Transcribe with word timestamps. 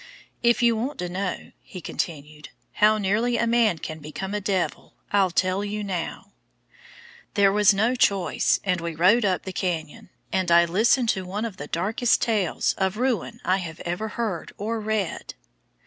"If 0.41 0.63
you 0.63 0.75
want 0.75 0.97
to 0.97 1.09
know," 1.09 1.51
he 1.61 1.79
continued, 1.79 2.49
"how 2.71 2.97
nearly 2.97 3.37
a 3.37 3.45
man 3.45 3.77
can 3.77 3.99
become 3.99 4.33
a 4.33 4.41
devil, 4.41 4.95
I'll 5.13 5.29
tell 5.29 5.63
you 5.63 5.83
now." 5.83 6.31
There 7.35 7.51
was 7.51 7.71
no 7.71 7.93
choice, 7.93 8.59
and 8.63 8.81
we 8.81 8.95
rode 8.95 9.25
up 9.25 9.43
the 9.43 9.53
canyon, 9.53 10.09
and 10.33 10.49
I 10.49 10.65
listened 10.65 11.09
to 11.09 11.23
one 11.23 11.45
of 11.45 11.57
the 11.57 11.67
darkest 11.67 12.19
tales 12.19 12.73
of 12.79 12.97
ruin 12.97 13.41
I 13.45 13.57
have 13.57 13.79
ever 13.81 14.07
heard 14.17 14.51
or 14.57 14.79
read. 14.79 15.35